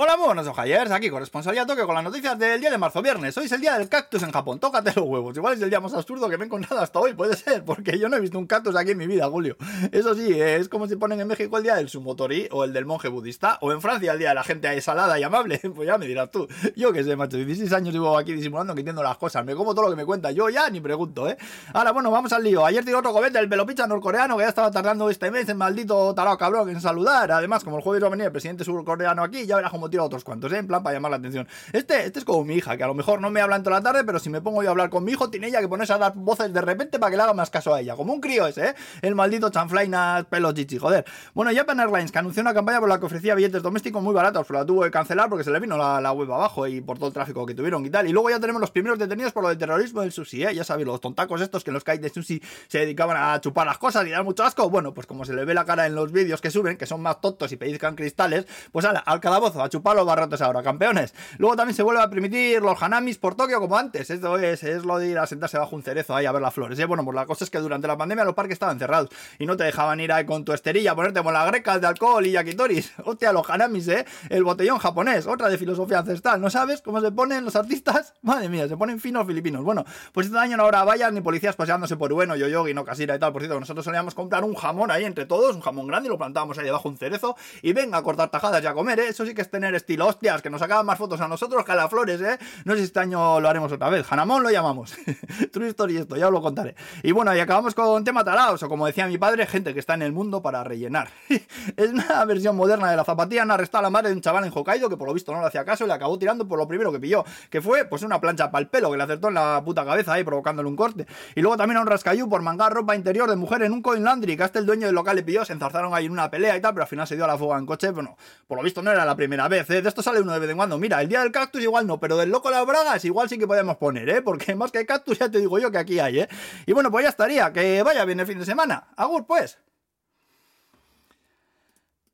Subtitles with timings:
[0.00, 3.36] Hola, muy buenos ojayers, aquí corresponsalía toque con las noticias del día de marzo viernes.
[3.36, 5.36] Hoy es el día del cactus en Japón, tócate los huevos.
[5.36, 7.98] Igual es el día más absurdo que me he encontrado hasta hoy, puede ser, porque
[7.98, 9.56] yo no he visto un cactus aquí en mi vida, Julio.
[9.90, 12.86] Eso sí, es como si ponen en México el día del sumotori o el del
[12.86, 15.60] monje budista, o en Francia el día de la gente salada y amable.
[15.74, 16.46] Pues ya me dirás tú.
[16.76, 19.74] Yo qué sé, macho, 16 años llevo aquí disimulando que entiendo las cosas, me como
[19.74, 21.36] todo lo que me cuenta, yo ya ni pregunto, ¿eh?
[21.72, 22.64] Ahora, bueno, vamos al lío.
[22.64, 26.14] Ayer tiró otro cobete el pelopicha norcoreano que ya estaba tardando este mes, el maldito
[26.14, 27.32] tarado cabrón en saludar.
[27.32, 30.02] Además, como el jueves va a venir el presidente surcoreano aquí, ya verás cómo tira
[30.02, 30.62] otros cuantos, ¿eh?
[30.62, 31.48] plan para llamar la atención.
[31.72, 33.76] Este, este es como mi hija, que a lo mejor no me habla en toda
[33.76, 35.68] la tarde, pero si me pongo yo a hablar con mi hijo, tiene ella que
[35.68, 37.96] ponerse a dar voces de repente para que le haga más caso a ella.
[37.96, 38.74] Como un crío ese, ¿eh?
[39.02, 41.04] El maldito chanflainas pelo chichi, joder.
[41.34, 44.46] Bueno, Japan Airlines, que anunció una campaña por la que ofrecía billetes domésticos muy baratos,
[44.46, 46.98] pero la tuvo que cancelar porque se le vino la, la web abajo y por
[46.98, 48.08] todo el tráfico que tuvieron y tal.
[48.08, 50.54] Y luego ya tenemos los primeros detenidos por lo del terrorismo del sushi, ¿eh?
[50.54, 53.66] Ya sabéis, los tontacos estos que en los kites de sushi se dedicaban a chupar
[53.66, 54.68] las cosas y dar mucho asco.
[54.70, 57.00] Bueno, pues como se le ve la cara en los vídeos que suben, que son
[57.00, 61.14] más tontos y pellizcan cristales, pues ala, al calabozo, a chupar los barrotes ahora, campeones.
[61.38, 64.10] Luego también se vuelve a permitir los hanamis por Tokio como antes.
[64.10, 66.54] Esto es, es lo de ir a sentarse bajo un cerezo ahí a ver las
[66.54, 66.78] flores.
[66.78, 66.84] ¿eh?
[66.84, 69.56] Bueno, pues la cosa es que durante la pandemia los parques estaban cerrados y no
[69.56, 72.92] te dejaban ir ahí con tu esterilla, ponerte con las grecas de alcohol y yakitoris.
[73.04, 74.06] Hostia, los hanamis, ¿eh?
[74.28, 76.40] El botellón japonés, otra de filosofía ancestral.
[76.40, 78.14] ¿No sabes cómo se ponen los artistas?
[78.22, 79.62] Madre mía, se ponen finos filipinos.
[79.62, 83.16] Bueno, pues este año no habrá vallas ni policías paseándose por bueno, yoyogi, no casira
[83.16, 83.32] y tal.
[83.32, 86.18] Por cierto, nosotros solíamos comprar un jamón ahí entre todos, un jamón grande y lo
[86.18, 89.08] plantábamos ahí debajo un cerezo y venga a cortar tajadas y a comer, ¿eh?
[89.08, 90.06] Eso sí que es tener estilo.
[90.06, 92.38] Hostias, que nos sacaban más fotos a nosotros que a las flores, ¿eh?
[92.64, 94.06] No sé si este año lo haremos otra vez.
[94.10, 94.96] Hanamón lo llamamos.
[95.52, 96.74] True story esto, ya os lo contaré.
[97.02, 99.94] Y bueno, y acabamos con tema talaos, o como decía mi padre, gente que está
[99.94, 101.08] en el mundo para rellenar.
[101.76, 103.42] es una versión moderna de la zapatilla.
[103.42, 105.40] Han arrestado a la madre de un chaval en Hokkaido que por lo visto no
[105.40, 108.02] le hacía caso y le acabó tirando por lo primero que pilló, que fue pues
[108.02, 110.76] una plancha para el pelo que le acertó en la puta cabeza ahí provocándole un
[110.76, 111.06] corte.
[111.34, 114.04] Y luego también a un rascayú por mangar ropa interior de mujer en un coin
[114.04, 116.56] landry, que hasta el dueño del local le pilló, se enzarzaron ahí en una pelea
[116.56, 117.90] y tal, pero al final se dio a la fuga en coche.
[117.90, 118.16] Bueno,
[118.46, 119.82] por lo visto no era la primera vez, ¿eh?
[119.82, 120.78] De esto sale uno de vez en cuando.
[120.78, 123.46] Mira, el día del cactus igual no, pero del loco las bragas igual sí que
[123.46, 124.22] podemos poner, ¿eh?
[124.22, 126.28] Porque más que cactus ya te digo yo que aquí hay, ¿eh?
[126.66, 127.52] Y bueno, pues ya estaría.
[127.52, 128.88] Que vaya bien el fin de semana.
[128.96, 129.58] Agur, pues.